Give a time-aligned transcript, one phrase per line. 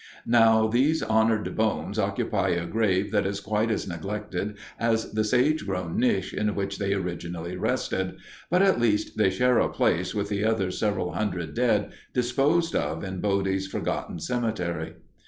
[0.25, 5.63] Now these honored bones occupy a grave that is quite as neglected as the sage
[5.67, 8.15] grown niche in which they originally rested,
[8.49, 13.03] but at least they share a place with the other several hundred dead disposed of
[13.03, 14.95] in Bodie's forgotten cemetery.